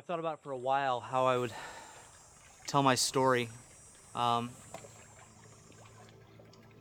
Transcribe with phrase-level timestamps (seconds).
[0.00, 1.52] I thought about for a while how I would
[2.66, 3.50] tell my story.
[4.14, 4.48] Um,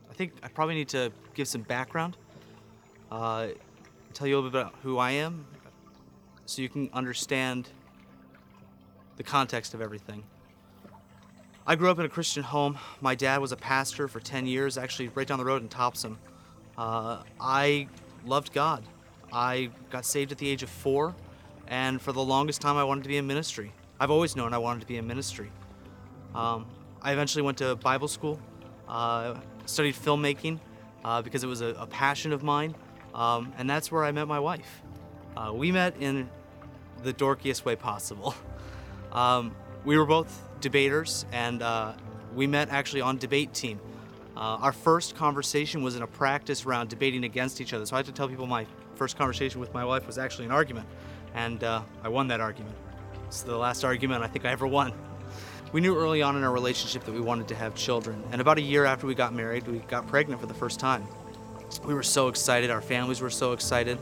[0.10, 2.16] I think I probably need to give some background,
[3.12, 3.48] uh,
[4.14, 5.46] tell you a little bit about who I am,
[6.46, 7.68] so you can understand
[9.18, 10.24] the context of everything.
[11.68, 12.78] I grew up in a Christian home.
[13.02, 16.16] My dad was a pastor for 10 years, actually, right down the road in Topsham.
[16.78, 17.90] Uh, I
[18.26, 18.86] loved God.
[19.34, 21.16] I got saved at the age of four,
[21.70, 23.72] and for the longest time, I wanted to be in ministry.
[24.00, 25.52] I've always known I wanted to be in ministry.
[26.34, 26.66] Um,
[27.02, 28.40] I eventually went to Bible school,
[28.88, 29.36] uh,
[29.66, 30.60] studied filmmaking
[31.06, 32.76] uh, because it was a, a passion of mine,
[33.14, 34.82] um, and that's where I met my wife.
[35.38, 36.30] Uh, we met in
[37.04, 38.34] the dorkiest way possible.
[39.12, 39.56] Um,
[39.86, 41.94] we were both debaters, and uh,
[42.36, 43.80] we met actually on debate team.
[44.38, 47.88] Uh, our first conversation was in a practice round debating against each other.
[47.88, 50.52] So I have to tell people my first conversation with my wife was actually an
[50.52, 50.88] argument,
[51.34, 52.76] and uh, I won that argument.
[53.28, 54.94] It's the last argument I think I ever won.
[55.72, 58.58] We knew early on in our relationship that we wanted to have children, and about
[58.58, 61.08] a year after we got married, we got pregnant for the first time.
[61.86, 64.00] We were so excited, our families were so excited.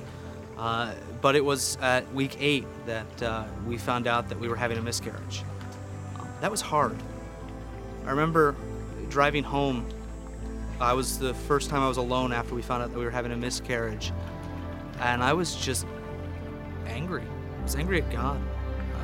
[0.58, 4.56] Uh, but it was at week eight that uh, we found out that we were
[4.56, 5.44] having a miscarriage.
[6.20, 6.98] Um, that was hard.
[8.06, 8.56] I remember
[9.10, 9.86] driving home.
[10.82, 13.12] I was the first time I was alone after we found out that we were
[13.12, 14.12] having a miscarriage,
[15.00, 15.86] and I was just
[16.88, 17.24] angry.
[17.60, 18.38] I was angry at God.
[18.96, 19.00] Uh,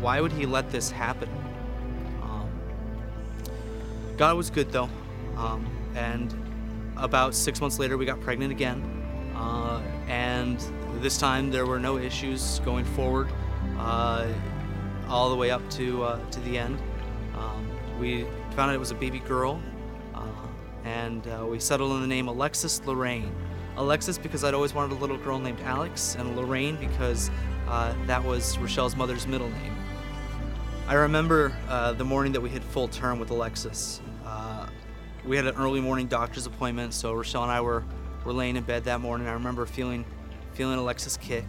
[0.00, 1.28] why would He let this happen?
[2.22, 2.50] Um,
[4.16, 4.90] God was good though,
[5.36, 6.34] um, and
[6.96, 8.82] about six months later, we got pregnant again,
[9.36, 10.58] uh, and
[11.00, 13.28] this time there were no issues going forward,
[13.78, 14.26] uh,
[15.08, 16.78] all the way up to uh, to the end.
[17.36, 17.68] Um,
[18.00, 19.60] we found out it was a baby girl,
[20.14, 20.22] uh,
[20.84, 23.32] and uh, we settled on the name Alexis Lorraine.
[23.78, 27.30] Alexis because I'd always wanted a little girl named Alex, and Lorraine because
[27.68, 29.74] uh, that was Rochelle's mother's middle name.
[30.86, 34.00] I remember uh, the morning that we hit full term with Alexis.
[35.24, 37.84] we had an early morning doctor's appointment, so Rochelle and I were,
[38.24, 39.28] were laying in bed that morning.
[39.28, 40.04] I remember feeling
[40.54, 41.44] feeling Alexis kick,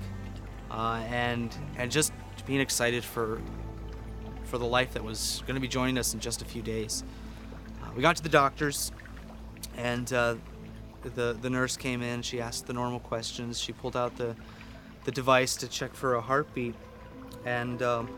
[0.69, 2.13] uh, and and just
[2.45, 3.41] being excited for
[4.43, 7.03] for the life that was going to be joining us in just a few days.
[7.81, 8.91] Uh, we got to the doctor's,
[9.77, 10.35] and uh,
[11.03, 12.21] the the nurse came in.
[12.21, 13.59] She asked the normal questions.
[13.59, 14.35] She pulled out the
[15.05, 16.75] the device to check for a heartbeat,
[17.45, 18.09] and um,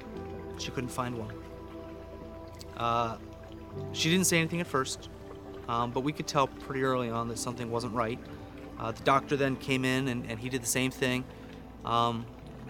[0.58, 1.34] she couldn't find one.
[2.78, 3.18] Uh,
[3.94, 5.10] she didn't say anything at first,
[5.68, 8.20] um, but we could tell pretty early on that something wasn't right.
[8.80, 11.24] Uh, the doctor then came in and, and he did the same thing
[11.86, 12.26] um,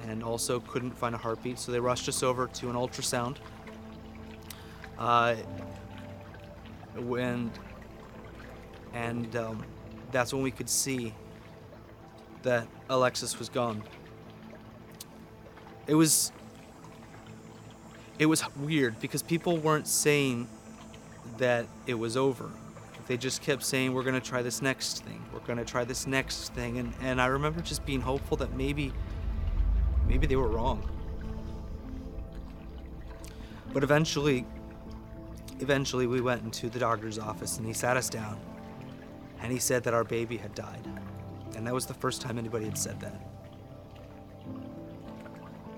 [0.07, 3.37] and also couldn't find a heartbeat, so they rushed us over to an ultrasound.
[4.97, 5.35] Uh,
[6.97, 7.49] when,
[8.93, 9.63] and um,
[10.11, 11.13] that's when we could see
[12.43, 13.83] that Alexis was gone.
[15.87, 16.31] It was
[18.19, 20.47] it was weird because people weren't saying
[21.37, 22.51] that it was over.
[23.07, 25.23] They just kept saying we're going to try this next thing.
[25.33, 26.77] We're going to try this next thing.
[26.77, 28.93] And, and i remember just being hopeful that maybe
[30.07, 30.87] maybe they were wrong.
[33.73, 34.45] But eventually
[35.59, 38.39] eventually we went into the doctor's office and he sat us down
[39.41, 40.87] and he said that our baby had died
[41.55, 43.19] and that was the first time anybody had said that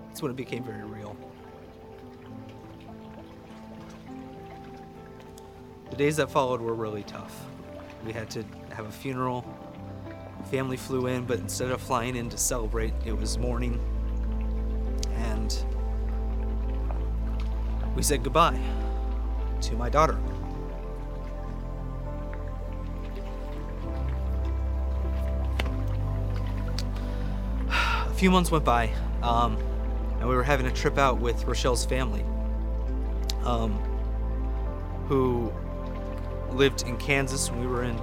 [0.08, 1.18] that's when it became very real
[5.94, 7.46] The days that followed were really tough.
[8.04, 9.46] We had to have a funeral.
[10.50, 13.80] Family flew in, but instead of flying in to celebrate, it was mourning.
[15.18, 15.56] And
[17.96, 18.60] we said goodbye
[19.62, 20.18] to my daughter.
[28.24, 28.90] Few months went by,
[29.22, 29.58] um,
[30.18, 32.24] and we were having a trip out with Rochelle's family,
[33.44, 33.74] um,
[35.10, 35.52] who
[36.52, 38.00] lived in Kansas we were in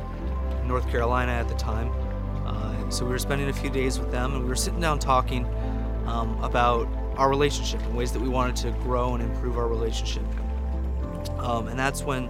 [0.67, 1.91] North Carolina at the time.
[2.45, 4.99] Uh, so we were spending a few days with them and we were sitting down
[4.99, 5.47] talking
[6.05, 10.25] um, about our relationship and ways that we wanted to grow and improve our relationship.
[11.39, 12.27] Um, and that's when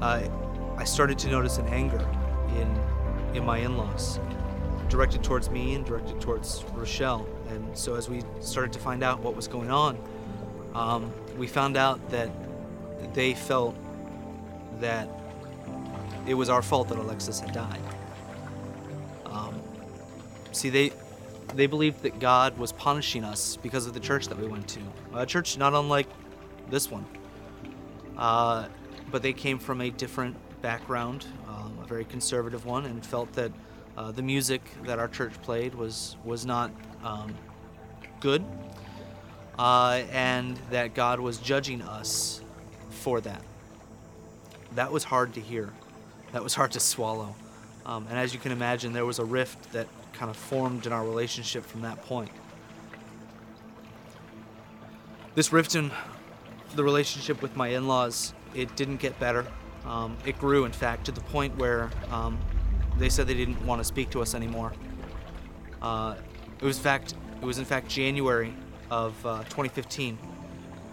[0.00, 0.28] uh,
[0.76, 2.04] I started to notice an anger
[2.56, 4.18] in in my in-laws,
[4.92, 7.26] directed towards me and directed towards Rochelle.
[7.48, 9.96] And so as we started to find out what was going on,
[10.74, 12.30] um, we found out that
[13.14, 13.74] they felt
[14.80, 15.08] that
[16.26, 17.80] it was our fault that Alexis had died.
[19.24, 19.54] Um,
[20.52, 20.92] see, they
[21.54, 24.80] they believed that God was punishing us because of the church that we went to,
[25.14, 26.08] a church not unlike
[26.68, 27.06] this one.
[28.18, 28.68] Uh,
[29.10, 33.52] but they came from a different background, um, a very conservative one, and felt that
[33.96, 36.70] uh, the music that our church played was was not
[37.04, 37.34] um,
[38.20, 38.44] good.
[39.58, 42.40] uh, and that God was judging us
[42.90, 43.42] for that.
[44.74, 45.72] That was hard to hear.
[46.32, 47.34] That was hard to swallow.
[47.84, 50.92] Um, and as you can imagine, there was a rift that kind of formed in
[50.92, 52.30] our relationship from that point.
[55.34, 55.90] This rift in
[56.74, 59.46] the relationship with my in laws, it didn't get better.
[59.86, 62.38] Um, it grew, in fact, to the point where um,
[62.98, 64.72] they said they didn't want to speak to us anymore.
[65.80, 66.16] Uh,
[66.60, 67.14] it was fact.
[67.40, 68.54] It was in fact January
[68.90, 70.16] of uh, 2015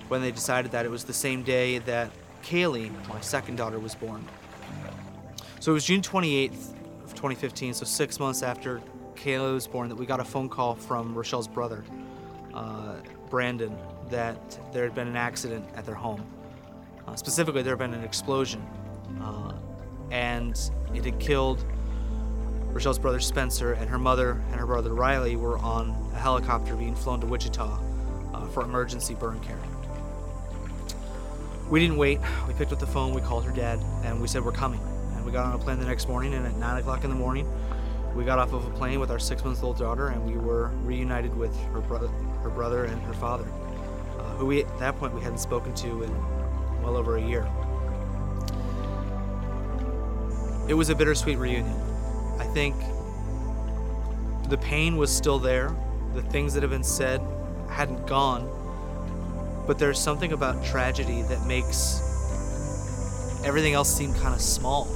[0.08, 2.10] when they decided that it was the same day that
[2.44, 4.26] Kaylee, my second daughter, was born.
[5.60, 6.74] So it was June 28th
[7.04, 8.82] of 2015, so six months after
[9.16, 11.84] Kaylee was born, that we got a phone call from Rochelle's brother,
[12.54, 12.96] uh,
[13.30, 13.78] Brandon,
[14.10, 16.26] that there had been an accident at their home.
[17.08, 18.66] Uh, specifically, there had been an explosion,
[19.22, 19.54] uh,
[20.12, 21.66] and it had killed
[22.80, 26.96] Rochelle's brother Spencer and her mother and her brother Riley were on a helicopter being
[26.96, 27.78] flown to Wichita
[28.34, 29.60] uh, for emergency burn care.
[31.70, 32.22] We didn't wait.
[32.48, 34.80] We picked up the phone, we called her dad, and we said, We're coming.
[35.14, 37.18] And we got on a plane the next morning, and at 9 o'clock in the
[37.18, 37.52] morning,
[38.16, 40.70] we got off of a plane with our six month old daughter, and we were
[40.86, 42.08] reunited with her brother,
[42.44, 43.46] her brother and her father,
[44.20, 47.46] uh, who we, at that point we hadn't spoken to in well over a year.
[50.70, 51.89] It was a bittersweet reunion.
[52.40, 52.76] I think
[54.50, 55.76] the pain was still there,
[56.14, 57.22] the things that have been said
[57.70, 58.50] hadn't gone,
[59.68, 62.02] but there's something about tragedy that makes
[63.44, 64.88] everything else seem kind of small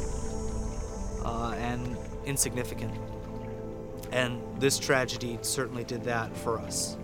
[1.24, 1.96] uh, and
[2.26, 2.94] insignificant.
[4.12, 6.98] And this tragedy certainly did that for us.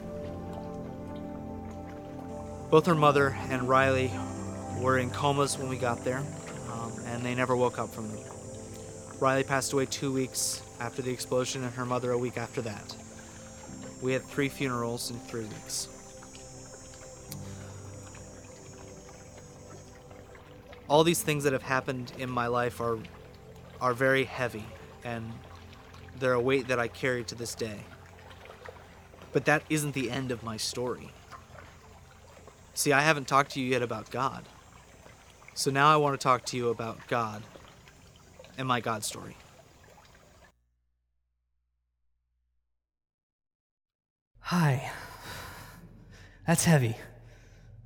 [2.70, 4.12] Both her mother and Riley
[4.80, 6.24] were in comas when we got there,
[6.72, 8.39] um, and they never woke up from them.
[9.20, 12.96] Riley passed away two weeks after the explosion, and her mother a week after that.
[14.02, 15.90] We had three funerals in three weeks.
[20.90, 22.98] all these things that have happened in my life are
[23.80, 24.66] are very heavy
[25.06, 25.32] and
[26.20, 27.80] they're a weight that I carry to this day.
[29.32, 31.12] But that isn't the end of my story.
[32.74, 34.44] See, I haven't talked to you yet about God.
[35.54, 37.44] So now I want to talk to you about God
[38.60, 39.38] and my God story.
[44.42, 44.92] Hi.
[46.46, 46.98] That's heavy.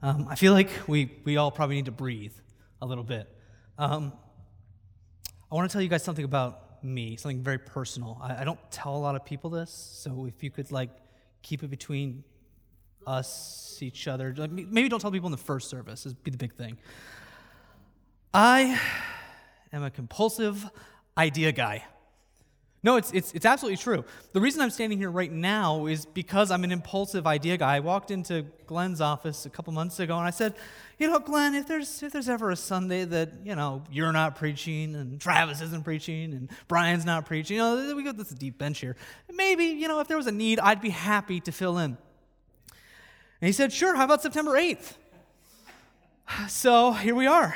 [0.01, 2.33] Um, I feel like we, we all probably need to breathe
[2.81, 3.29] a little bit.
[3.77, 4.13] Um,
[5.51, 8.19] I want to tell you guys something about me, something very personal.
[8.19, 10.89] I, I, don't tell a lot of people this, so if you could like
[11.43, 12.23] keep it between
[13.05, 16.05] us, each other, like, maybe don't tell people in the first service.
[16.05, 16.77] Is be the big thing.
[18.33, 18.79] I
[19.73, 20.69] am a compulsive
[21.17, 21.83] idea guy.
[22.85, 24.03] No, it's, it's, it's absolutely true.
[24.33, 27.77] The reason I'm standing here right now is because I'm an impulsive idea guy.
[27.77, 30.55] I walked into Glenn's office a couple months ago and I said,
[30.99, 34.35] you know, Glenn, if there's, if there's ever a Sunday that, you know, you're not
[34.35, 38.57] preaching and Travis isn't preaching and Brian's not preaching, you know, we got this deep
[38.57, 38.97] bench here.
[39.33, 41.91] Maybe, you know, if there was a need, I'd be happy to fill in.
[41.91, 44.95] And he said, sure, how about September 8th?
[46.47, 47.55] So here we are.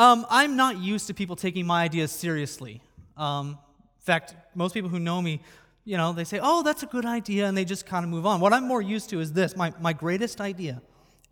[0.00, 2.80] Um, I'm not used to people taking my ideas seriously.
[3.18, 5.42] Um, in fact, most people who know me,
[5.84, 8.24] you know, they say, oh, that's a good idea, and they just kind of move
[8.24, 8.40] on.
[8.40, 10.80] What I'm more used to is this my, my greatest idea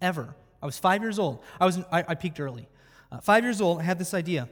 [0.03, 0.37] ever.
[0.63, 1.43] I was five years old.
[1.59, 2.69] I, was, I, I peaked early.
[3.11, 4.47] Uh, five years old, I had this idea.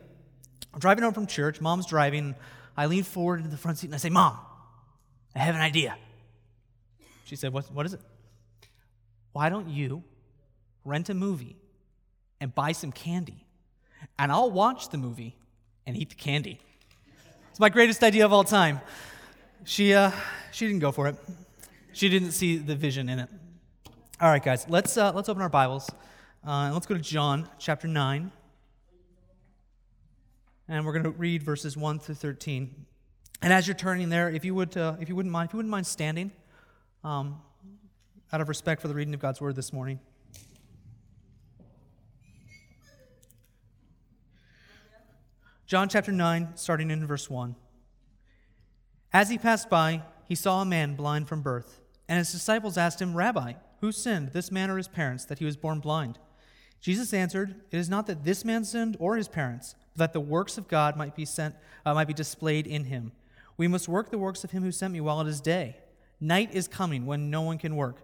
[0.73, 2.37] I'm driving home from church, mom's driving.
[2.75, 4.39] I lean forward into the front seat and I say, Mom,
[5.35, 5.95] I have an idea.
[7.27, 8.01] She said, What, what is it?
[9.33, 10.05] Why don't you
[10.87, 11.59] rent a movie
[12.41, 13.46] and buy some candy?
[14.19, 15.37] And I'll watch the movie
[15.87, 16.61] and eat the candy.
[17.51, 18.81] It's my greatest idea of all time.
[19.65, 20.11] She, uh,
[20.53, 21.17] she didn't go for it.
[21.93, 23.29] She didn't see the vision in it.
[24.21, 25.91] All right, guys, let's, uh, let's open our Bibles.
[26.47, 28.31] Uh, let's go to John chapter 9.
[30.69, 32.87] And we're going to read verses 1 through 13.
[33.43, 35.59] And as you're turning there, if you, would, uh, if you wouldn't mind, if you
[35.59, 36.33] wouldn't mind standing,
[37.05, 37.41] um,
[38.33, 40.01] out of respect for the reading of God's word this morning.
[45.67, 47.57] John chapter 9, starting in verse 1.
[49.13, 53.03] As he passed by, he saw a man blind from birth, and his disciples asked
[53.03, 56.21] him, Rabbi, who sinned, this man or his parents, that he was born blind?
[56.81, 60.21] Jesus answered, It is not that this man sinned or his parents, but that the
[60.21, 63.11] works of God might be, sent, uh, might be displayed in him.
[63.57, 65.79] We must work the works of him who sent me while it is day.
[66.21, 68.03] Night is coming when no one can work.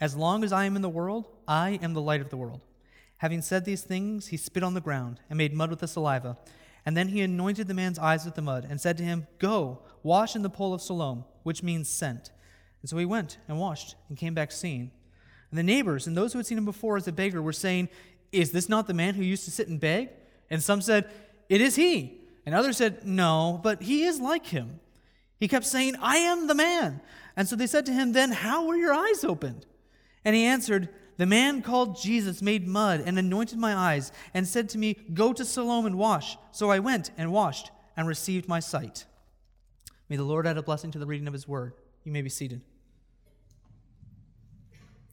[0.00, 2.60] As long as I am in the world, I am the light of the world.
[3.18, 6.36] Having said these things, he spit on the ground and made mud with the saliva.
[6.86, 9.80] And then he anointed the man's eyes with the mud and said to him, Go,
[10.02, 12.30] wash in the pool of Siloam, which means sent.
[12.82, 14.90] And so he went and washed and came back seeing.
[15.50, 17.88] And the neighbors and those who had seen him before as a beggar were saying,
[18.32, 20.10] Is this not the man who used to sit and beg?
[20.50, 21.10] And some said,
[21.48, 22.20] It is he.
[22.44, 24.80] And others said, No, but he is like him.
[25.40, 27.00] He kept saying, I am the man.
[27.36, 29.64] And so they said to him, Then how were your eyes opened?
[30.24, 34.68] And he answered, The man called Jesus made mud and anointed my eyes and said
[34.70, 36.36] to me, Go to Siloam and wash.
[36.50, 39.04] So I went and washed and received my sight.
[40.08, 41.74] May the Lord add a blessing to the reading of his word.
[42.04, 42.60] You may be seated.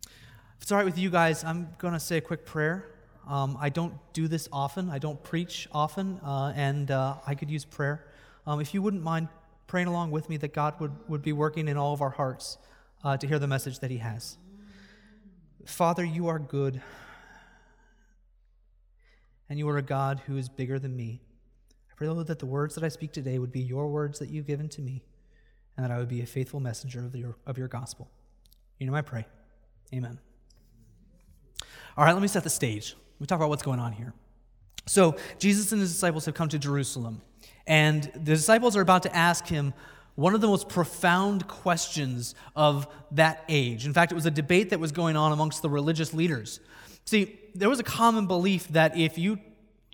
[0.06, 2.88] If it's all right with you guys, I'm going to say a quick prayer.
[3.28, 7.50] Um, I don't do this often, I don't preach often, uh, and uh, I could
[7.50, 8.08] use prayer.
[8.48, 9.28] Um, if you wouldn't mind
[9.68, 12.58] praying along with me that God would, would be working in all of our hearts
[13.04, 14.38] uh, to hear the message that He has.
[15.66, 16.82] Father, you are good,
[19.50, 21.22] and you are a God who is bigger than me.
[21.92, 24.30] I pray, Lord, that the words that I speak today would be your words that
[24.30, 25.04] you've given to me,
[25.76, 28.10] and that I would be a faithful messenger of your, of your gospel.
[28.80, 29.26] You know, I pray.
[29.94, 30.20] Amen.
[31.98, 32.96] All right, let me set the stage.
[33.20, 34.14] Me talk about what's going on here.
[34.88, 37.22] So, Jesus and his disciples have come to Jerusalem,
[37.68, 39.74] and the disciples are about to ask him
[40.22, 43.86] one of the most profound questions of that age.
[43.86, 46.60] In fact, it was a debate that was going on amongst the religious leaders.
[47.06, 49.40] See, there was a common belief that if you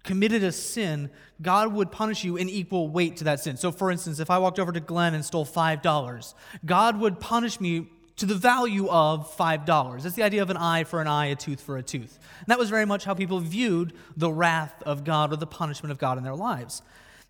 [0.03, 1.09] committed a sin,
[1.41, 3.57] God would punish you in equal weight to that sin.
[3.57, 6.33] So, for instance, if I walked over to Glenn and stole $5,
[6.65, 10.01] God would punish me to the value of $5.
[10.01, 12.19] That's the idea of an eye for an eye, a tooth for a tooth.
[12.39, 15.91] And that was very much how people viewed the wrath of God or the punishment
[15.91, 16.81] of God in their lives.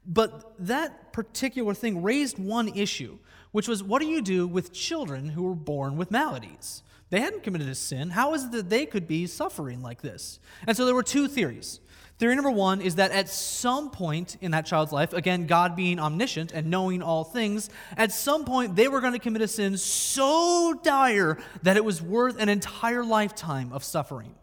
[0.08, 3.18] But that particular thing raised one issue,
[3.52, 6.82] which was what do you do with children who were born with maladies?
[7.10, 8.10] They hadn't committed a sin.
[8.10, 10.40] How is it that they could be suffering like this?
[10.66, 11.80] And so there were two theories.
[12.20, 16.00] Theory number one is that at some point in that child's life, again, God being
[16.00, 19.78] omniscient and knowing all things, at some point they were going to commit a sin
[19.78, 24.34] so dire that it was worth an entire lifetime of suffering.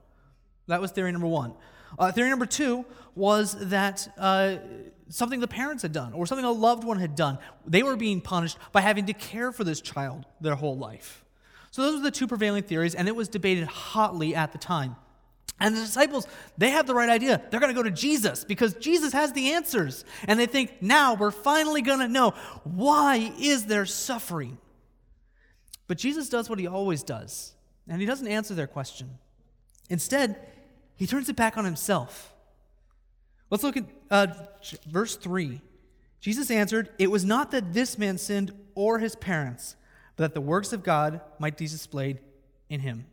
[0.68, 1.54] That was theory number one.
[1.99, 2.85] Uh, theory number two
[3.16, 4.56] was that uh,
[5.08, 8.20] something the parents had done or something a loved one had done, they were being
[8.20, 11.25] punished by having to care for this child their whole life.
[11.70, 14.96] So those were the two prevailing theories, and it was debated hotly at the time.
[15.61, 16.26] And the disciples,
[16.58, 17.40] they have the right idea.
[17.50, 20.04] They're going to go to Jesus because Jesus has the answers.
[20.26, 22.34] And they think, now we're finally going to know
[22.64, 24.58] why is there suffering?
[25.87, 27.54] But Jesus does what he always does,
[27.88, 29.18] and he doesn't answer their question.
[29.90, 30.49] Instead,
[30.96, 32.33] he turns it back on himself.
[33.50, 34.26] Let's look at uh,
[34.86, 35.60] verse 3.
[36.20, 39.76] Jesus answered, It was not that this man sinned or his parents,
[40.16, 42.18] but that the works of God might be displayed
[42.68, 43.06] in him.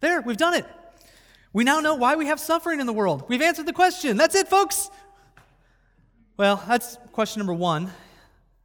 [0.00, 0.66] There, we've done it.
[1.52, 3.24] We now know why we have suffering in the world.
[3.28, 4.16] We've answered the question.
[4.16, 4.90] That's it, folks.
[6.36, 7.90] Well, that's question number one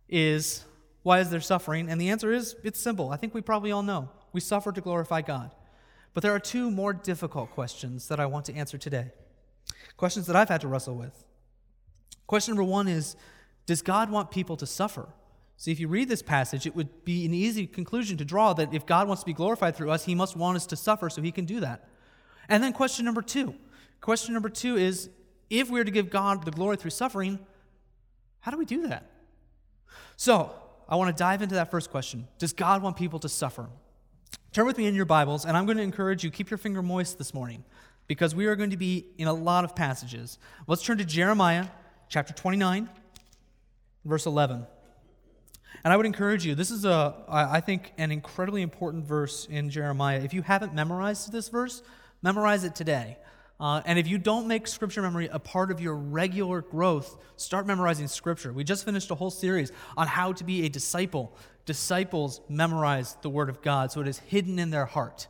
[0.07, 0.63] is
[1.01, 1.89] why is there suffering?
[1.89, 3.09] And the answer is it's simple.
[3.09, 4.09] I think we probably all know.
[4.31, 5.51] We suffer to glorify God.
[6.13, 9.11] But there are two more difficult questions that I want to answer today.
[9.97, 11.25] Questions that I've had to wrestle with.
[12.27, 13.15] Question number one is
[13.65, 15.07] Does God want people to suffer?
[15.57, 18.73] See, if you read this passage, it would be an easy conclusion to draw that
[18.73, 21.21] if God wants to be glorified through us, he must want us to suffer so
[21.21, 21.87] he can do that.
[22.49, 23.55] And then question number two.
[24.01, 25.09] Question number two is
[25.49, 27.39] if we're to give God the glory through suffering,
[28.39, 29.09] how do we do that?
[30.17, 30.53] So,
[30.89, 32.27] I want to dive into that first question.
[32.39, 33.69] Does God want people to suffer?
[34.51, 36.81] Turn with me in your Bibles, and I'm going to encourage you keep your finger
[36.81, 37.63] moist this morning
[38.07, 40.37] because we are going to be in a lot of passages.
[40.67, 41.67] Let's turn to Jeremiah
[42.09, 42.89] chapter 29,
[44.05, 44.65] verse 11.
[45.83, 49.69] And I would encourage you, this is, a, I think, an incredibly important verse in
[49.69, 50.21] Jeremiah.
[50.21, 51.81] If you haven't memorized this verse,
[52.23, 53.17] Memorize it today.
[53.59, 57.67] Uh, and if you don't make scripture memory a part of your regular growth, start
[57.67, 58.51] memorizing scripture.
[58.51, 61.37] We just finished a whole series on how to be a disciple.
[61.65, 65.27] Disciples memorize the word of God, so it is hidden in their heart.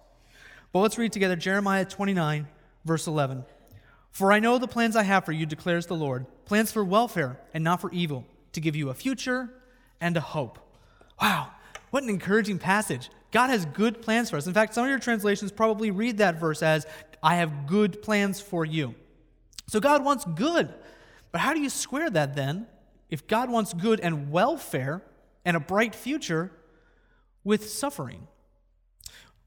[0.71, 2.47] But let's read together Jeremiah 29,
[2.85, 3.45] verse 11.
[4.11, 7.39] For I know the plans I have for you, declares the Lord plans for welfare
[7.53, 9.49] and not for evil, to give you a future
[9.99, 10.59] and a hope.
[11.21, 11.49] Wow,
[11.89, 13.09] what an encouraging passage.
[13.31, 14.45] God has good plans for us.
[14.45, 16.85] In fact, some of your translations probably read that verse as,
[17.23, 18.93] I have good plans for you.
[19.67, 20.71] So God wants good.
[21.31, 22.67] But how do you square that then
[23.09, 25.01] if God wants good and welfare
[25.45, 26.51] and a bright future
[27.43, 28.27] with suffering?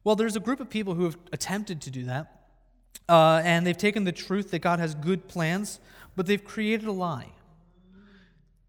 [0.02, 2.35] Well, there's a group of people who have attempted to do that.
[3.08, 5.80] Uh, and they've taken the truth that God has good plans,
[6.16, 7.28] but they've created a lie.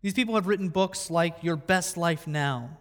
[0.02, 2.78] These people have written books like Your Best Life Now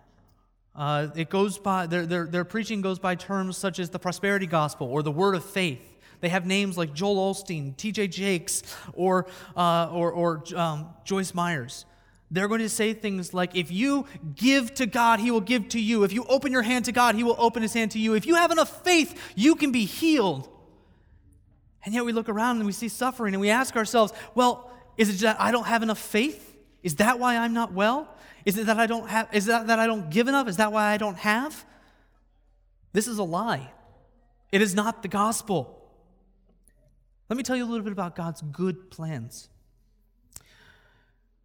[0.77, 4.47] uh, it goes by, their, their, their preaching goes by terms such as the prosperity
[4.47, 5.81] gospel or the word of faith.
[6.21, 8.09] They have names like Joel Osteen, T.J.
[8.09, 11.87] Jakes, or, uh, or, or um, Joyce Myers.
[12.31, 15.81] They're going to say things like, if you give to God, He will give to
[15.81, 16.05] you.
[16.05, 18.15] If you open your hand to God, He will open His hand to you.
[18.15, 20.49] If you have enough faith, you can be healed.
[21.87, 25.09] And yet we look around and we see suffering and we ask ourselves, well, is
[25.09, 26.57] it that I don't have enough faith?
[26.83, 28.13] Is that why I'm not well?
[28.45, 30.49] Is it that I don't have is that that I don't give enough?
[30.49, 31.65] Is that why I don't have?
[32.93, 33.71] This is a lie.
[34.51, 35.73] It is not the gospel.
[37.29, 39.49] Let me tell you a little bit about God's good plans.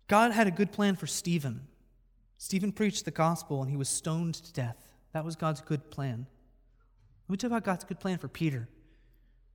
[0.08, 1.68] God had a good plan for Stephen.
[2.38, 4.78] Stephen preached the gospel and he was stoned to death.
[5.14, 6.26] That was God's good plan.
[7.28, 8.68] Let me tell you about God's good plan for Peter.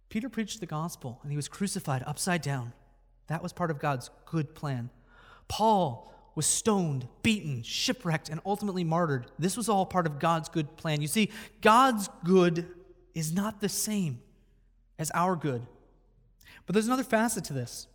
[0.09, 2.73] Peter preached the gospel and he was crucified upside down.
[3.27, 4.91] That was part of God's good plan.
[5.49, 9.27] Paul was stoned, beaten, shipwrecked, and ultimately martyred.
[9.39, 11.01] This was all part of God's good plan.
[11.01, 11.31] You see,
[11.63, 12.69] God's good
[13.15, 14.21] is not the same
[14.99, 15.67] as our good.
[16.67, 17.87] But there's another facet to this,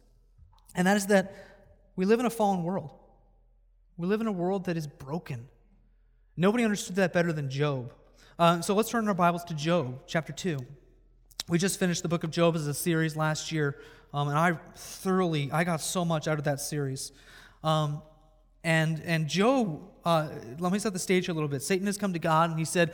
[0.74, 1.34] and that is that
[1.96, 2.92] we live in a fallen world.
[3.98, 5.48] We live in a world that is broken.
[6.36, 7.94] Nobody understood that better than Job.
[8.40, 10.58] Uh, so let's turn our Bibles to Job, chapter 2.
[11.48, 13.78] We just finished the book of Job as a series last year,
[14.14, 17.12] um, and I thoroughly, I got so much out of that series.
[17.64, 18.02] Um,
[18.64, 20.30] and, and Job, uh,
[20.60, 21.62] let me set the stage a little bit.
[21.64, 22.94] Satan has come to God and he said,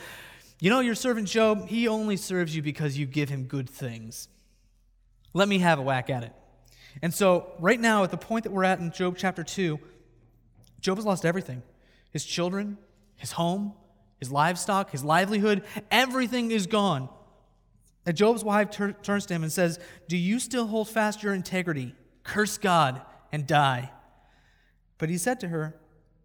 [0.62, 4.30] You know, your servant Job, he only serves you because you give him good things.
[5.34, 6.34] Let me have a whack at it.
[7.02, 9.80] And so, right now, at the point that we're at in Job chapter 2,
[10.80, 11.62] Job has lost everything
[12.12, 12.78] his children,
[13.18, 13.74] his home,
[14.20, 17.10] his livestock, his livelihood, everything is gone.
[18.08, 21.34] And Job's wife tur- turns to him and says, Do you still hold fast your
[21.34, 21.94] integrity?
[22.24, 23.02] Curse God
[23.34, 23.92] and die.
[24.98, 25.76] But he said to her,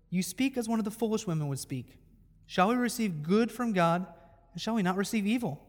[0.09, 1.99] You speak as one of the foolish women would speak.
[2.47, 4.07] Shall we receive good from God,
[4.53, 5.61] and shall we not receive evil?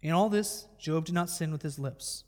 [0.00, 2.24] In all this, Job did not sin with his lips.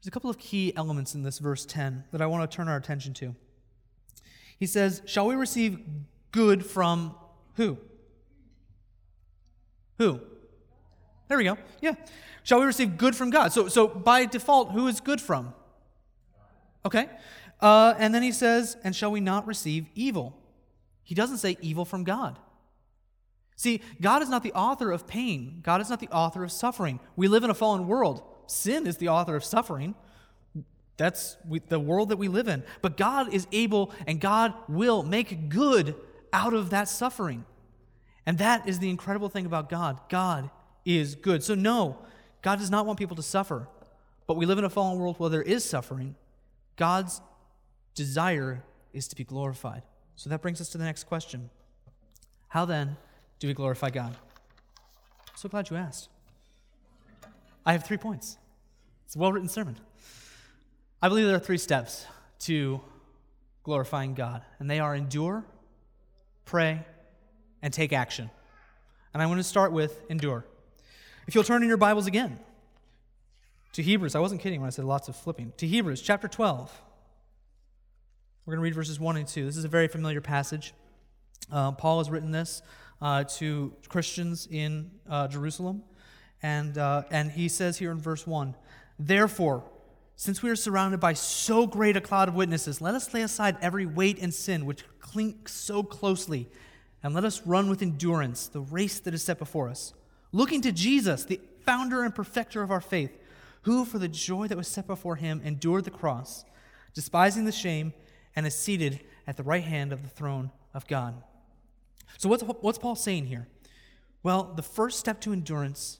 [0.00, 2.66] There's a couple of key elements in this verse 10 that I want to turn
[2.66, 3.34] our attention to.
[4.58, 5.80] He says, Shall we receive
[6.30, 7.14] good from
[7.56, 7.76] who?
[9.98, 10.22] Who?
[11.32, 11.56] There we go.
[11.80, 11.94] Yeah.
[12.42, 13.54] Shall we receive good from God?
[13.54, 15.54] So, so by default, who is good from?
[16.84, 17.08] Okay.
[17.58, 20.36] Uh, and then he says, And shall we not receive evil?
[21.02, 22.38] He doesn't say evil from God.
[23.56, 27.00] See, God is not the author of pain, God is not the author of suffering.
[27.16, 28.22] We live in a fallen world.
[28.46, 29.94] Sin is the author of suffering.
[30.98, 31.38] That's
[31.70, 32.62] the world that we live in.
[32.82, 35.94] But God is able and God will make good
[36.30, 37.46] out of that suffering.
[38.26, 39.98] And that is the incredible thing about God.
[40.10, 40.50] God
[40.84, 41.42] is good.
[41.42, 41.98] So, no,
[42.42, 43.68] God does not want people to suffer.
[44.26, 46.14] But we live in a fallen world where there is suffering.
[46.76, 47.20] God's
[47.94, 49.82] desire is to be glorified.
[50.16, 51.50] So that brings us to the next question
[52.48, 52.96] How then
[53.38, 54.16] do we glorify God?
[55.36, 56.08] So glad you asked.
[57.64, 58.38] I have three points.
[59.06, 59.76] It's a well written sermon.
[61.00, 62.06] I believe there are three steps
[62.40, 62.80] to
[63.64, 65.44] glorifying God, and they are endure,
[66.44, 66.84] pray,
[67.60, 68.30] and take action.
[69.12, 70.44] And I want to start with endure.
[71.26, 72.40] If you'll turn in your Bibles again
[73.74, 76.82] to Hebrews, I wasn't kidding when I said lots of flipping, to Hebrews chapter 12.
[78.44, 79.46] We're going to read verses 1 and 2.
[79.46, 80.74] This is a very familiar passage.
[81.50, 82.60] Uh, Paul has written this
[83.00, 85.84] uh, to Christians in uh, Jerusalem.
[86.42, 88.56] And, uh, and he says here in verse 1
[88.98, 89.62] Therefore,
[90.16, 93.56] since we are surrounded by so great a cloud of witnesses, let us lay aside
[93.62, 96.48] every weight and sin which clings so closely,
[97.00, 99.94] and let us run with endurance the race that is set before us,
[100.32, 103.16] looking to Jesus, the founder and perfecter of our faith,
[103.62, 106.44] who, for the joy that was set before him, endured the cross,
[106.94, 107.92] despising the shame
[108.34, 111.22] and is seated at the right hand of the throne of God.
[112.18, 113.46] So, what's, what's Paul saying here?
[114.22, 115.98] Well, the first step to endurance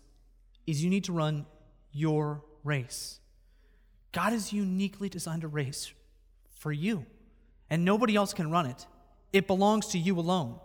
[0.67, 1.47] is you need to run
[1.93, 3.21] your race.
[4.13, 5.93] God has uniquely designed a race
[6.59, 7.07] for you,
[7.71, 8.87] and nobody else can run it.
[9.33, 10.59] It belongs to you alone.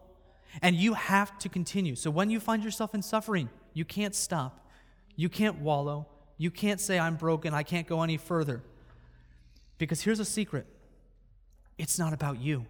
[0.61, 1.95] And you have to continue.
[1.95, 4.67] So when you find yourself in suffering, you can't stop.
[5.15, 6.07] You can't wallow.
[6.37, 7.53] You can't say, I'm broken.
[7.53, 8.63] I can't go any further.
[9.77, 10.65] Because here's a secret
[11.77, 12.65] it's not about you.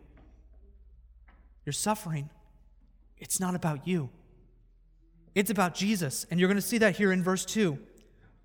[1.66, 2.30] You're suffering,
[3.18, 4.10] it's not about you.
[5.36, 6.26] It's about Jesus.
[6.32, 7.78] And you're going to see that here in verse 2.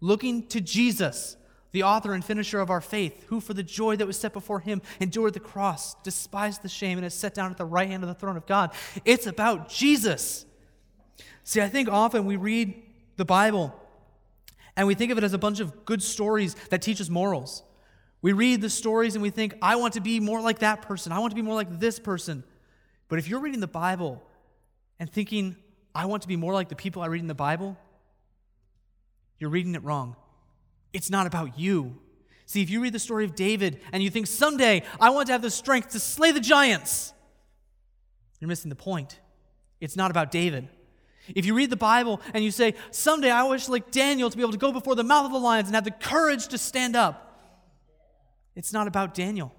[0.01, 1.37] Looking to Jesus,
[1.73, 4.61] the author and finisher of our faith, who for the joy that was set before
[4.61, 8.03] him endured the cross, despised the shame, and is set down at the right hand
[8.03, 8.73] of the throne of God.
[9.05, 10.47] It's about Jesus.
[11.45, 12.81] See, I think often we read
[13.17, 13.75] the Bible
[14.77, 17.63] and we think of it as a bunch of good stories that teach us morals.
[18.23, 21.13] We read the stories and we think, I want to be more like that person.
[21.13, 22.45] I want to be more like this person.
[23.09, 24.23] But if you're reading the Bible
[24.99, 25.57] and thinking,
[25.95, 27.77] I want to be more like the people I read in the Bible,
[29.39, 30.17] you're reading it wrong.
[30.93, 31.99] It's not about you.
[32.47, 35.33] See, if you read the story of David and you think someday I want to
[35.33, 37.13] have the strength to slay the giants,
[38.41, 39.19] you're missing the point.
[39.81, 40.69] It's not about David.
[41.29, 44.43] If you read the Bible and you say, someday I wish, like Daniel, to be
[44.43, 46.97] able to go before the mouth of the lions and have the courage to stand
[46.97, 47.39] up,
[48.55, 49.55] it's not about Daniel.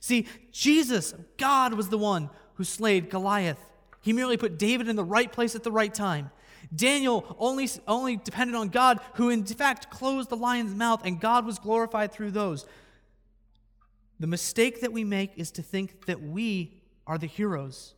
[0.00, 3.58] See, Jesus, God, was the one who slayed Goliath.
[4.00, 6.30] He merely put David in the right place at the right time.
[6.74, 11.46] Daniel only, only depended on God, who in fact closed the lion's mouth, and God
[11.46, 12.66] was glorified through those.
[14.18, 17.94] The mistake that we make is to think that we are the heroes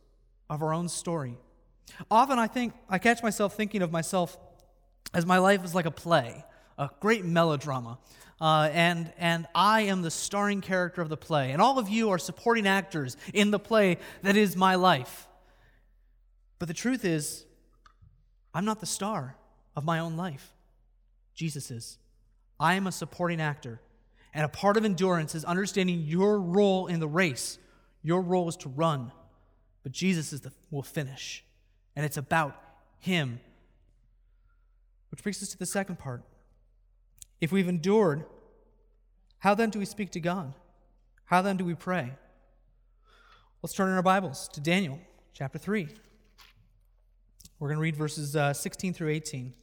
[0.49, 1.37] of our own story.
[2.11, 4.37] Often I think I catch myself thinking of myself
[5.13, 6.43] as my life is like a play,
[6.77, 7.97] a great melodrama.
[8.41, 11.51] Uh, and, and I am the starring character of the play.
[11.51, 15.27] And all of you are supporting actors in the play that is my life.
[16.57, 17.45] But the truth is,
[18.53, 19.35] I'm not the star
[19.75, 20.53] of my own life.
[21.33, 21.97] Jesus is.
[22.59, 23.79] I am a supporting actor.
[24.33, 27.57] And a part of endurance is understanding your role in the race.
[28.03, 29.11] Your role is to run,
[29.83, 31.43] but Jesus is the, will finish.
[31.95, 32.55] And it's about
[32.99, 33.39] Him.
[35.11, 36.23] Which brings us to the second part.
[37.41, 38.25] If we've endured,
[39.39, 40.53] how then do we speak to God?
[41.25, 42.11] How then do we pray?
[43.61, 44.99] Let's turn in our Bibles to Daniel
[45.33, 45.89] chapter 3.
[47.59, 49.53] We're going to read verses uh, 16 through 18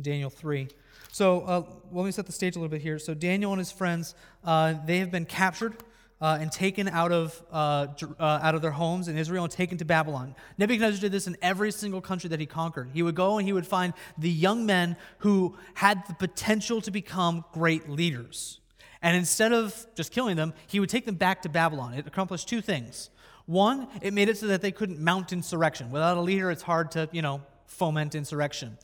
[0.00, 0.66] Daniel 3.
[1.12, 1.62] So uh,
[1.92, 2.98] let me set the stage a little bit here.
[2.98, 5.76] So Daniel and his friends, uh, they have been captured
[6.20, 7.86] uh, and taken out of, uh,
[8.18, 10.34] uh, out of their homes in Israel and taken to Babylon.
[10.58, 12.90] Nebuchadnezzar did this in every single country that he conquered.
[12.92, 16.90] He would go and he would find the young men who had the potential to
[16.90, 18.58] become great leaders.
[19.00, 21.94] And instead of just killing them, he would take them back to Babylon.
[21.94, 23.10] It accomplished two things.
[23.46, 25.90] One, it made it so that they couldn't mount insurrection.
[25.90, 28.78] Without a leader, it's hard to, you know, foment insurrection.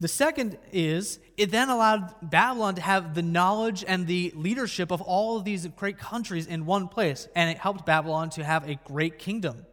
[0.00, 5.00] The second is it then allowed Babylon to have the knowledge and the leadership of
[5.00, 8.74] all of these great countries in one place, and it helped Babylon to have a
[8.84, 9.64] great kingdom.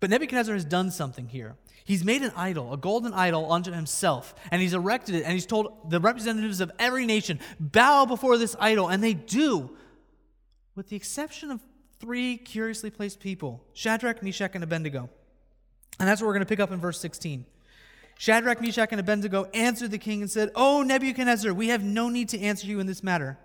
[0.00, 1.56] But Nebuchadnezzar has done something here.
[1.84, 5.46] He's made an idol, a golden idol unto himself, and he's erected it, and he's
[5.46, 9.76] told the representatives of every nation, bow before this idol, and they do,
[10.74, 11.60] with the exception of
[12.00, 15.08] three curiously placed people Shadrach, Meshach, and Abednego.
[15.98, 17.44] And that's what we're going to pick up in verse 16.
[18.18, 22.30] Shadrach, Meshach, and Abednego answered the king and said, O Nebuchadnezzar, we have no need
[22.30, 23.38] to answer you in this matter.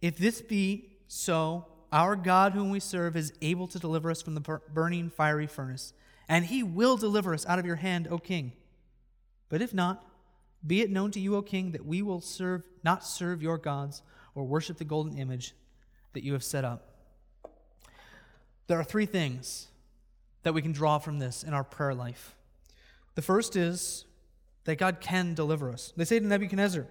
[0.00, 4.34] If this be so, our God, whom we serve, is able to deliver us from
[4.34, 5.92] the burning fiery furnace,
[6.28, 8.52] and he will deliver us out of your hand, O king.
[9.48, 10.04] But if not,
[10.66, 14.02] be it known to you, O king, that we will serve not serve your gods
[14.34, 15.54] or worship the golden image
[16.12, 16.95] that you have set up.
[18.66, 19.68] There are three things
[20.42, 22.36] that we can draw from this in our prayer life.
[23.14, 24.04] The first is
[24.64, 25.92] that God can deliver us.
[25.96, 26.86] They say to Nebuchadnezzar,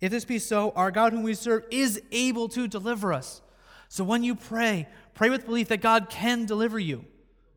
[0.00, 3.40] If this be so, our God whom we serve is able to deliver us.
[3.88, 7.04] So when you pray, pray with belief that God can deliver you.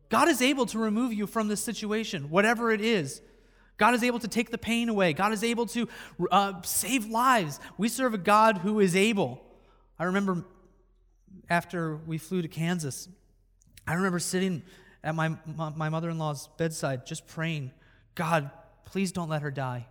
[0.08, 3.20] God is able to remove you from this situation, whatever it is.
[3.76, 5.12] God is able to take the pain away.
[5.12, 5.88] God is able to
[6.30, 7.60] uh, save lives.
[7.76, 9.42] We serve a God who is able.
[9.98, 10.44] I remember
[11.50, 13.08] after we flew to Kansas,
[13.86, 14.62] I remember sitting
[15.04, 17.70] at my, my mother in law's bedside just praying
[18.16, 18.50] God,
[18.86, 19.86] please don't let her die.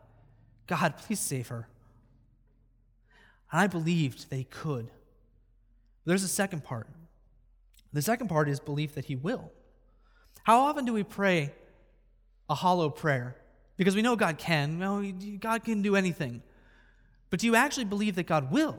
[0.67, 1.67] God, please save her.
[3.51, 4.89] And I believed He could.
[6.05, 6.87] There's a second part.
[7.93, 9.51] The second part is belief that He will.
[10.43, 11.53] How often do we pray
[12.49, 13.35] a hollow prayer?
[13.77, 15.37] Because we know God can.
[15.39, 16.41] God can do anything.
[17.29, 18.77] But do you actually believe that God will?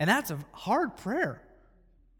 [0.00, 1.42] And that's a hard prayer.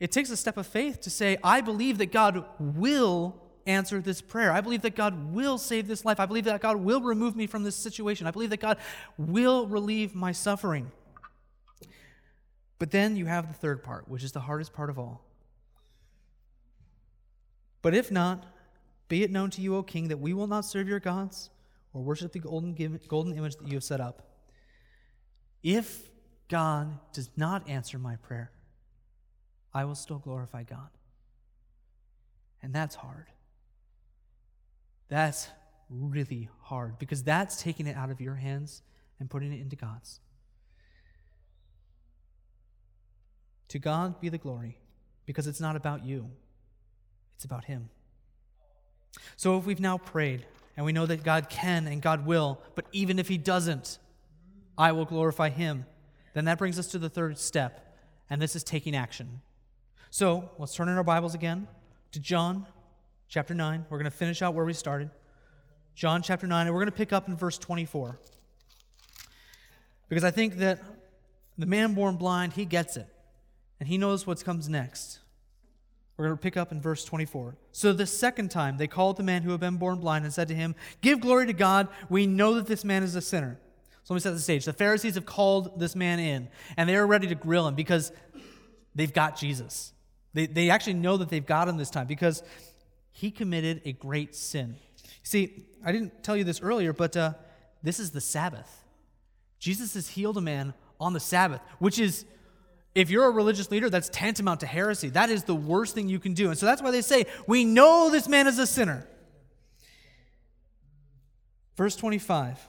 [0.01, 4.21] It takes a step of faith to say, I believe that God will answer this
[4.21, 4.53] prayer.
[4.53, 6.21] I believe that God will save this life.
[6.21, 8.27] I believe that God will remove me from this situation.
[8.27, 8.79] I believe that God
[9.17, 10.91] will relieve my suffering.
[12.79, 15.25] But then you have the third part, which is the hardest part of all.
[17.83, 18.47] But if not,
[19.09, 21.51] be it known to you, O king, that we will not serve your gods
[21.93, 24.23] or worship the golden, golden image that you have set up.
[25.63, 26.09] If
[26.49, 28.53] God does not answer my prayer,
[29.79, 30.89] I will still glorify God.
[32.65, 33.27] And that's hard.
[35.09, 35.49] That's
[35.89, 38.83] really hard because that's taking it out of your hands
[39.21, 40.19] and putting it into God's.
[43.69, 44.79] To God be the glory
[45.27, 46.29] because it's not about you,
[47.37, 47.89] it's about Him.
[49.37, 50.45] So if we've now prayed
[50.77, 54.01] and we know that God can and God will, but even if He doesn't,
[54.77, 55.87] I will glorify Him,
[56.35, 57.97] then that brings us to the third step,
[58.29, 59.41] and this is taking action.
[60.11, 61.69] So let's turn in our Bibles again
[62.13, 62.67] to John
[63.29, 63.85] chapter 9.
[63.91, 65.11] We're going to finish out where we started.
[65.95, 68.19] John chapter 9, and we're going to pick up in verse 24.
[70.09, 70.81] Because I think that
[71.59, 73.09] The man born blind, he gets it,
[73.81, 75.19] and he knows what comes next.
[76.17, 77.57] We're going to pick up in verse 24.
[77.73, 80.49] So the second time they called the man who had been born blind and said
[80.49, 81.89] to him, Give glory to God.
[82.09, 83.59] We know that this man is a sinner.
[84.05, 84.65] So let me set the stage.
[84.65, 88.11] The Pharisees have called this man in, and they are ready to grill him because
[88.95, 89.93] they've got Jesus.
[90.39, 92.45] They, they actually know that they've got him this time because
[93.11, 94.77] he committed a great sin.
[95.25, 97.33] See, I didn't tell you this earlier, but uh,
[97.83, 98.85] this is the Sabbath.
[99.59, 102.25] Jesus has healed a man on the Sabbath, which is,
[102.95, 105.09] if you're a religious leader, that's tantamount to heresy.
[105.09, 106.51] That is the worst thing you can do.
[106.51, 109.09] And so that's why they say, We know this man is a sinner.
[111.77, 112.61] Verse 25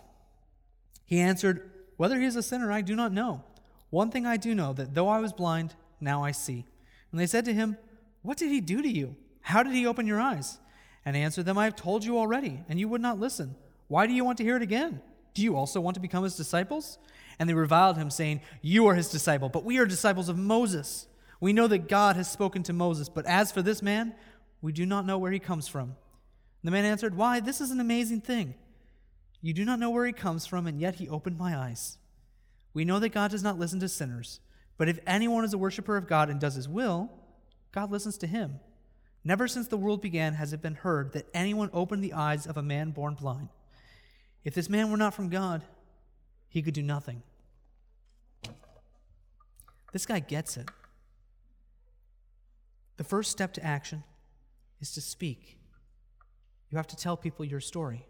[1.06, 3.44] He answered, Whether he is a sinner, I do not know.
[3.92, 6.66] One thing I do know, that though I was blind, now I see.
[7.12, 7.78] And they said to him,
[8.22, 9.16] What did he do to you?
[9.42, 10.60] How did he open your eyes?
[11.06, 13.56] And he answered them, I have told you already, and you would not listen.
[13.88, 15.02] Why do you want to hear it again?
[15.34, 16.98] Do you also want to become his disciples?
[17.40, 21.08] And they reviled him, saying, You are his disciple, but we are disciples of Moses.
[21.40, 24.14] We know that God has spoken to Moses, but as for this man,
[24.62, 25.84] we do not know where he comes from.
[25.84, 25.96] And
[26.64, 28.56] the man answered, Why, this is an amazing thing.
[29.42, 31.98] You do not know where he comes from, and yet he opened my eyes.
[32.74, 34.42] We know that God does not listen to sinners,
[34.80, 37.12] but if anyone is a worshiper of God and does his will,
[37.74, 38.62] God listens to him.
[39.26, 42.56] Never since the world began has it been heard that anyone opened the eyes of
[42.56, 43.50] a man born blind.
[44.46, 45.64] If this man were not from God,
[46.48, 47.22] he could do nothing.
[49.92, 50.70] This guy gets it.
[52.96, 54.06] The first step to action
[54.80, 55.58] is to speak.
[56.70, 58.06] You have to tell people your story.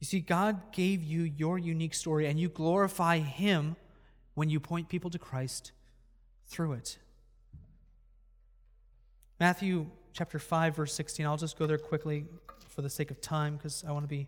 [0.00, 3.76] You see, God gave you your unique story, and you glorify Him
[4.34, 5.72] when you point people to Christ
[6.48, 6.98] through it.
[9.38, 11.24] Matthew chapter 5, verse 16.
[11.24, 12.24] I'll just go there quickly
[12.68, 14.26] for the sake of time because I want to be,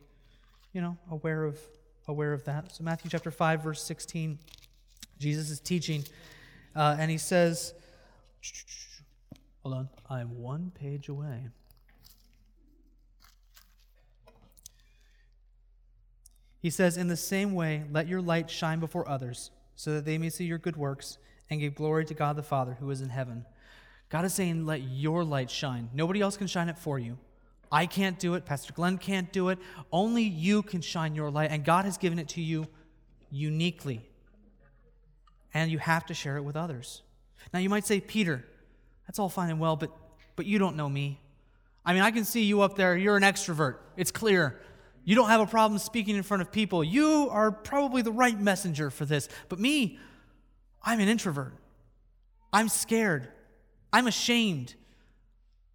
[0.72, 1.58] you know, aware of
[2.06, 2.74] aware of that.
[2.74, 4.38] So Matthew chapter 5, verse 16,
[5.18, 6.04] Jesus is teaching,
[6.74, 7.72] uh, and he says,
[9.62, 11.48] hold on, I'm one page away.
[16.60, 20.18] He says, In the same way, let your light shine before others, so that they
[20.18, 21.16] may see your good works
[21.50, 23.44] and give glory to God the Father who is in heaven.
[24.08, 25.90] God is saying, Let your light shine.
[25.92, 27.18] Nobody else can shine it for you.
[27.72, 28.44] I can't do it.
[28.44, 29.58] Pastor Glenn can't do it.
[29.92, 32.66] Only you can shine your light, and God has given it to you
[33.30, 34.08] uniquely.
[35.54, 37.02] And you have to share it with others.
[37.52, 38.44] Now, you might say, Peter,
[39.06, 39.90] that's all fine and well, but,
[40.36, 41.20] but you don't know me.
[41.84, 42.96] I mean, I can see you up there.
[42.96, 43.76] You're an extrovert.
[43.96, 44.60] It's clear.
[45.04, 46.84] You don't have a problem speaking in front of people.
[46.84, 49.28] You are probably the right messenger for this.
[49.48, 49.98] But me,
[50.82, 51.54] I'm an introvert.
[52.52, 53.28] I'm scared.
[53.92, 54.74] I'm ashamed.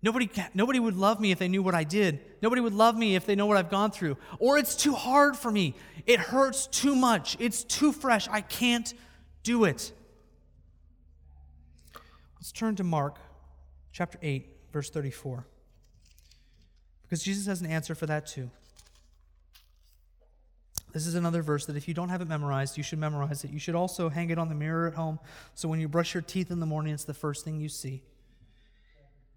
[0.02, 2.20] Nobody, nobody would love me if they knew what I did.
[2.42, 4.18] Nobody would love me if they know what I've gone through.
[4.38, 5.76] Or it's too hard for me.
[6.06, 7.36] It hurts too much.
[7.40, 8.28] It's too fresh.
[8.30, 8.94] I can't
[9.42, 9.92] do it.
[12.36, 13.18] Let's turn to Mark
[13.92, 15.48] chapter 8, verse 34.
[17.02, 18.52] Because Jesus has an answer for that too.
[20.96, 23.52] This is another verse that if you don't have it memorized, you should memorize it.
[23.52, 25.20] You should also hang it on the mirror at home
[25.54, 28.02] so when you brush your teeth in the morning, it's the first thing you see.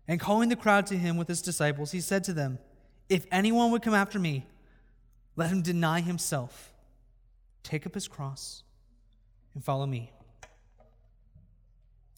[0.07, 2.61] And calling the crowd to him with his disciples, he said to them,
[3.09, 4.47] If anyone would come after me,
[5.35, 6.73] let him deny himself,
[7.65, 8.63] take up his cross,
[9.53, 10.13] and follow me.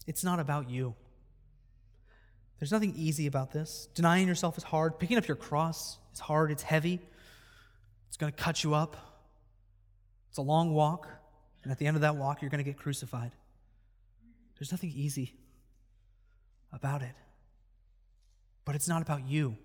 [0.05, 0.93] It's not about you.
[2.59, 3.89] There's nothing easy about this.
[3.95, 4.99] Denying yourself is hard.
[4.99, 6.99] Picking up your cross is hard, it's heavy,
[8.07, 9.07] it's going to cut you up.
[10.31, 11.09] It's a long walk,
[11.61, 13.33] and at the end of that walk, you're going to get crucified.
[14.57, 15.35] There's nothing easy
[16.71, 17.11] about it.
[18.63, 19.57] But it's not about you.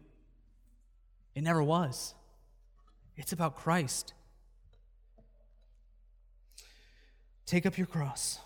[1.37, 2.15] It never was.
[3.17, 4.13] It's about Christ.
[7.47, 8.41] Take up your cross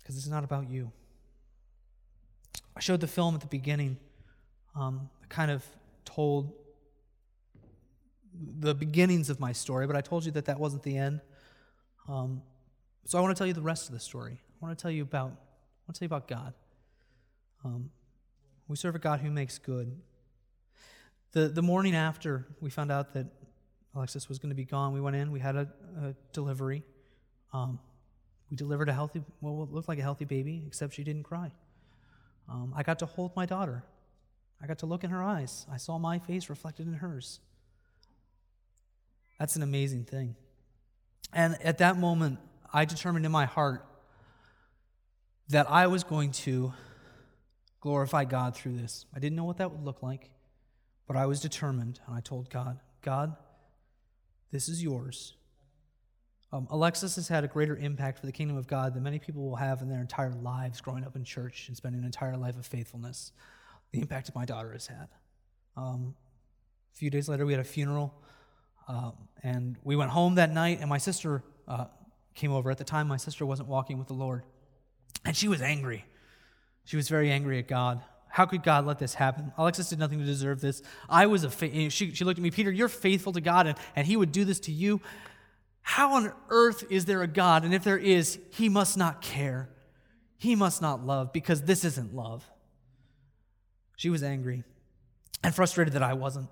[0.00, 0.92] because it's not about you.
[2.76, 3.96] I showed the film at the beginning.
[4.76, 5.64] Um, kind of
[6.04, 6.52] told
[8.58, 11.20] the beginnings of my story, but I told you that that wasn't the end.
[12.08, 12.42] Um,
[13.04, 14.40] so I want to tell you the rest of the story.
[14.40, 15.30] I want to tell you about.
[15.30, 16.54] I want to tell you about God.
[17.64, 17.90] Um,
[18.68, 20.00] we serve a God who makes good.
[21.32, 23.26] The the morning after we found out that
[23.94, 25.30] Alexis was going to be gone, we went in.
[25.30, 25.68] We had a,
[26.02, 26.82] a delivery.
[27.52, 27.78] Um,
[28.50, 31.50] we delivered a healthy, well, what looked like a healthy baby, except she didn't cry.
[32.48, 33.82] Um, I got to hold my daughter.
[34.62, 35.66] I got to look in her eyes.
[35.70, 37.40] I saw my face reflected in hers.
[39.38, 40.36] That's an amazing thing.
[41.32, 42.38] And at that moment,
[42.72, 43.84] I determined in my heart
[45.48, 46.72] that I was going to
[47.80, 49.06] glorify God through this.
[49.14, 50.30] I didn't know what that would look like,
[51.06, 53.36] but I was determined, and I told God, God,
[54.50, 55.34] this is yours.
[56.52, 59.42] Um, Alexis has had a greater impact for the kingdom of God than many people
[59.42, 62.56] will have in their entire lives growing up in church and spending an entire life
[62.56, 63.32] of faithfulness.
[63.92, 65.08] The impact my daughter has had.
[65.76, 66.14] Um,
[66.92, 68.14] a few days later, we had a funeral,
[68.88, 71.86] um, and we went home that night, and my sister uh,
[72.34, 72.70] came over.
[72.70, 74.42] At the time, my sister wasn't walking with the Lord,
[75.24, 76.04] and she was angry.
[76.84, 78.02] She was very angry at God.
[78.28, 79.52] How could God let this happen?
[79.56, 80.82] Alexis did nothing to deserve this.
[81.08, 83.78] I was a fa- she, she looked at me, Peter, you're faithful to God, and,
[83.96, 85.00] and He would do this to you.
[85.82, 87.64] How on earth is there a God?
[87.64, 89.70] And if there is, He must not care.
[90.36, 92.44] He must not love because this isn't love.
[93.96, 94.64] She was angry
[95.42, 96.48] and frustrated that I wasn't.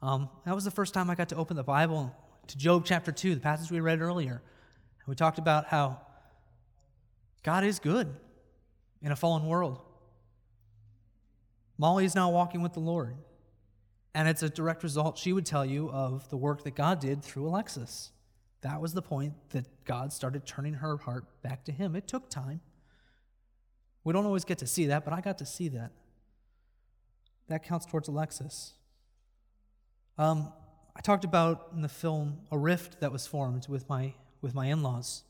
[0.00, 2.14] Um, that was the first time I got to open the Bible
[2.46, 4.42] to Job chapter 2, the passage we read earlier.
[5.06, 6.00] We talked about how
[7.42, 8.14] God is good
[9.02, 9.80] in a fallen world.
[11.78, 13.16] Molly is now walking with the Lord.
[14.14, 17.22] And it's a direct result, she would tell you, of the work that God did
[17.22, 18.10] through Alexis.
[18.62, 21.94] That was the point that God started turning her heart back to Him.
[21.94, 22.60] It took time.
[24.04, 25.92] We don't always get to see that, but I got to see that.
[27.48, 28.74] That counts towards Alexis.
[30.18, 30.52] Um,
[30.96, 34.66] I talked about in the film a rift that was formed with my, with my
[34.66, 35.22] in laws.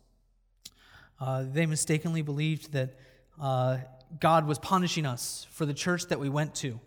[1.21, 2.97] Uh, they mistakenly believed that
[3.39, 3.77] uh,
[4.19, 6.81] God was punishing us for the church that we went to.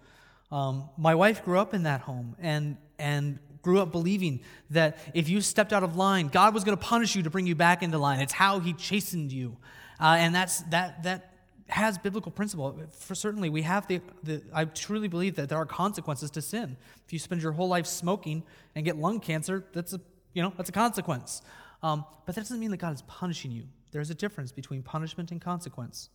[0.51, 4.39] Um, my wife grew up in that home and, and grew up believing
[4.71, 7.45] that if you stepped out of line, God was going to punish you to bring
[7.45, 8.19] you back into line.
[8.19, 9.57] It's how He chastened you.
[9.99, 11.30] Uh, and that's, that, that
[11.71, 12.77] has biblical principle.
[12.91, 16.75] For certainly, we have the, the, I truly believe that there are consequences to sin.
[17.05, 18.43] If you spend your whole life smoking
[18.75, 20.01] and get lung cancer, that's a,
[20.33, 21.41] you know, that's a consequence.
[21.81, 23.63] Um, but that doesn't mean that God is punishing you.
[23.91, 26.09] There's a difference between punishment and consequence.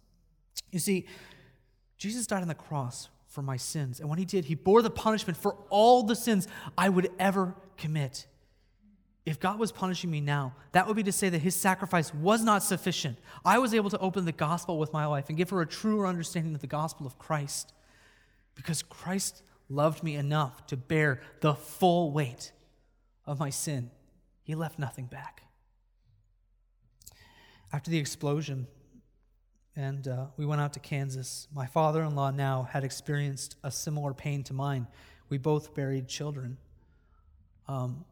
[0.71, 1.07] You see,
[1.99, 4.01] Jesus died on the cross for my sins.
[4.01, 7.55] And when he did, he bore the punishment for all the sins I would ever
[7.77, 8.27] commit.
[9.27, 12.45] If God was punishing me now, that would be to say that his sacrifice was
[12.45, 13.19] not sufficient.
[13.45, 16.07] I was able to open the gospel with my wife and give her a truer
[16.07, 17.73] understanding of the gospel of Christ
[18.55, 22.53] because Christ loved me enough to bear the full weight
[23.27, 23.91] of my sin.
[24.45, 25.43] He left nothing back.
[27.73, 28.69] After the explosion,
[29.75, 31.49] and uh, we went out to Kansas.
[31.53, 34.87] My father in law now had experienced a similar pain to mine.
[35.29, 36.57] We both buried children.
[37.69, 38.05] Um,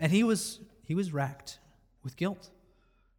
[0.00, 1.58] and he was, he was racked
[2.02, 2.50] with guilt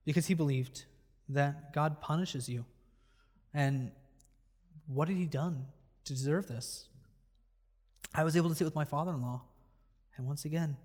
[0.04, 0.86] because he believed
[1.30, 2.66] that God punishes you.
[3.54, 3.92] And
[4.88, 5.68] what had he done
[6.06, 6.88] to deserve this?
[8.14, 9.44] I was able to sit with my father in law
[10.18, 10.76] and once again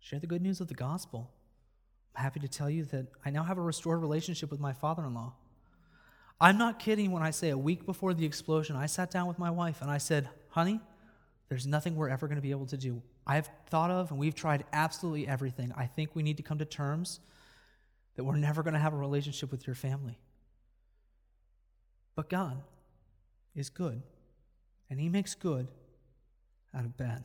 [0.00, 1.30] share the good news of the gospel.
[2.16, 5.04] I'm happy to tell you that I now have a restored relationship with my father
[5.04, 5.34] in law.
[6.40, 9.38] I'm not kidding when I say a week before the explosion, I sat down with
[9.38, 10.80] my wife and I said, honey,
[11.48, 13.02] there's nothing we're ever going to be able to do.
[13.26, 15.72] I've thought of and we've tried absolutely everything.
[15.76, 17.20] I think we need to come to terms
[18.16, 20.18] that we're never going to have a relationship with your family.
[22.14, 22.62] But God
[23.56, 24.02] is good,
[24.88, 25.68] and He makes good
[26.74, 27.24] out of bad.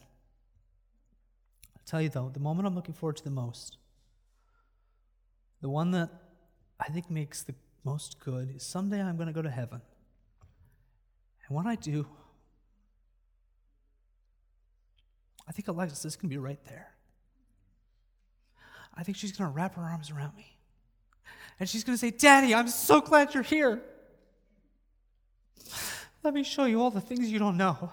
[1.76, 3.78] I'll tell you though, the moment I'm looking forward to the most,
[5.62, 6.10] the one that
[6.80, 9.82] I think makes the most good is someday I'm going to go to heaven.
[11.48, 12.08] And when I do,
[15.50, 16.92] I think Alexis is going to be right there.
[18.96, 20.56] I think she's going to wrap her arms around me.
[21.60, 23.82] And she's going to say, Daddy, I'm so glad you're here.
[26.24, 27.92] Let me show you all the things you don't know.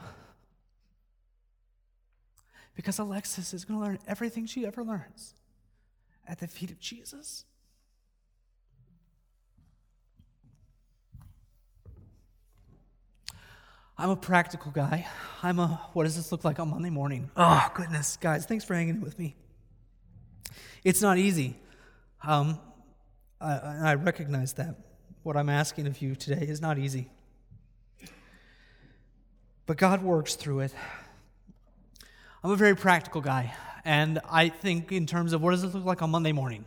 [2.75, 5.35] Because Alexis is going to learn everything she ever learns
[6.29, 7.47] at the feet of Jesus.
[13.99, 15.07] I'm a practical guy.
[15.43, 17.31] I'm a, what does this look like on Monday morning?
[17.35, 18.19] Oh, goodness.
[18.19, 19.37] Guys, thanks for hanging with me.
[20.85, 21.57] It's not easy.
[22.23, 22.61] Um,
[23.41, 24.77] I, I recognize that.
[25.23, 27.09] What I'm asking of you today is not easy.
[29.65, 30.75] But God works through it.
[32.45, 33.55] I'm a very practical guy,
[33.85, 36.65] and I think in terms of what does it look like on Monday morning.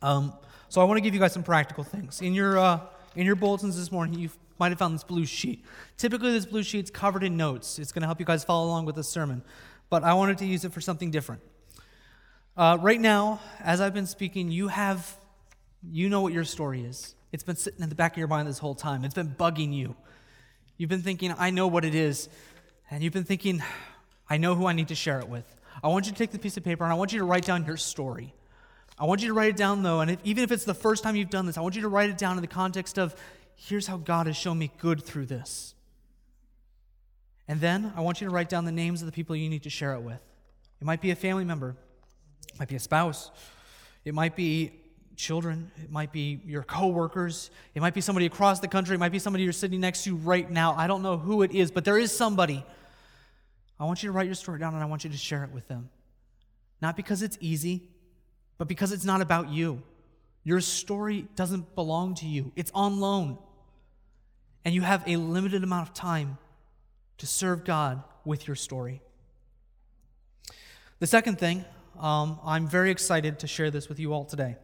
[0.00, 0.32] Um,
[0.68, 2.22] so I want to give you guys some practical things.
[2.22, 2.80] In your uh,
[3.14, 5.64] in your bulletins this morning, you might have found this blue sheet.
[5.96, 7.78] Typically, this blue sheet's covered in notes.
[7.78, 9.42] It's going to help you guys follow along with the sermon,
[9.88, 11.42] but I wanted to use it for something different.
[12.56, 15.16] Uh, right now, as I've been speaking, you have,
[15.82, 17.14] you know what your story is.
[17.32, 19.04] It's been sitting in the back of your mind this whole time.
[19.04, 19.96] It's been bugging you.
[20.76, 22.28] You've been thinking, I know what it is,
[22.90, 23.62] and you've been thinking,
[24.28, 25.44] I know who I need to share it with.
[25.82, 27.44] I want you to take the piece of paper and I want you to write
[27.44, 28.34] down your story.
[28.98, 31.02] I want you to write it down, though, and if, even if it's the first
[31.02, 33.14] time you've done this, I want you to write it down in the context of
[33.66, 35.74] here's how God has shown me good through this.
[37.46, 39.64] And then I want you to write down the names of the people you need
[39.64, 40.20] to share it with.
[40.80, 41.76] It might be a family member,
[42.52, 43.30] it might be a spouse,
[44.04, 44.72] It might be
[45.16, 49.12] children, it might be your coworkers, it might be somebody across the country, it might
[49.12, 50.74] be somebody you're sitting next to right now.
[50.74, 52.64] I don't know who it is, but there is somebody.
[53.78, 55.50] I want you to write your story down and I want you to share it
[55.50, 55.90] with them.
[56.80, 57.90] Not because it's easy,
[58.56, 59.82] but because it's not about you.
[60.44, 63.36] Your story doesn't belong to you, it's on loan.
[64.64, 66.38] And you have a limited amount of time
[67.18, 69.00] to serve God with your story.
[70.98, 71.64] The second thing,
[71.98, 74.56] um, I'm very excited to share this with you all today.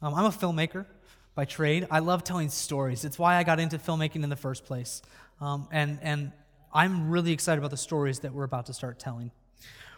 [0.00, 0.86] Um, I'm a filmmaker
[1.34, 1.86] by trade.
[1.90, 3.04] I love telling stories.
[3.04, 5.02] It's why I got into filmmaking in the first place.
[5.40, 6.32] Um, and, and
[6.72, 9.30] I'm really excited about the stories that we're about to start telling.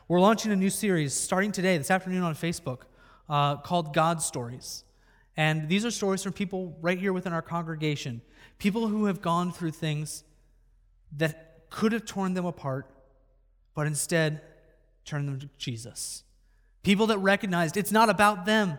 [0.08, 2.82] We're launching a new series starting today, this afternoon on Facebook,
[3.28, 4.84] uh, called God Stories.
[5.36, 8.22] And these are stories from people right here within our congregation,
[8.58, 10.24] people who have gone through things
[11.16, 12.90] that could have torn them apart,
[13.74, 14.40] but instead
[15.04, 16.24] turned them to Jesus.
[16.82, 18.78] People that recognized it's not about them,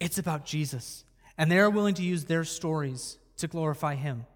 [0.00, 1.04] it's about Jesus.
[1.38, 4.26] And they are willing to use their stories to glorify Him.